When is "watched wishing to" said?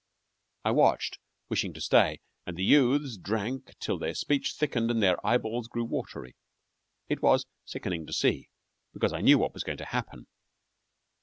0.71-1.79